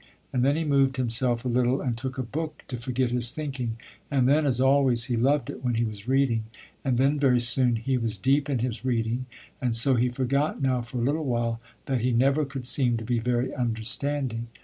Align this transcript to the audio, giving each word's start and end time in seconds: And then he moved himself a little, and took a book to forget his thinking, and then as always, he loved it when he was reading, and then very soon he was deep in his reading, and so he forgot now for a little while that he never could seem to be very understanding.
And 0.33 0.43
then 0.43 0.55
he 0.55 0.63
moved 0.63 0.97
himself 0.97 1.45
a 1.45 1.47
little, 1.47 1.79
and 1.79 1.95
took 1.95 2.17
a 2.17 2.23
book 2.23 2.63
to 2.69 2.79
forget 2.79 3.11
his 3.11 3.29
thinking, 3.29 3.77
and 4.09 4.27
then 4.27 4.47
as 4.47 4.59
always, 4.59 5.03
he 5.05 5.15
loved 5.15 5.47
it 5.51 5.63
when 5.63 5.75
he 5.75 5.83
was 5.83 6.07
reading, 6.07 6.45
and 6.83 6.97
then 6.97 7.19
very 7.19 7.39
soon 7.39 7.75
he 7.75 7.99
was 7.99 8.17
deep 8.17 8.49
in 8.49 8.57
his 8.57 8.83
reading, 8.83 9.27
and 9.61 9.75
so 9.75 9.93
he 9.93 10.09
forgot 10.09 10.59
now 10.59 10.81
for 10.81 10.97
a 10.97 11.03
little 11.05 11.25
while 11.25 11.59
that 11.85 11.99
he 12.01 12.13
never 12.13 12.45
could 12.45 12.65
seem 12.65 12.97
to 12.97 13.05
be 13.05 13.19
very 13.19 13.53
understanding. 13.53 14.47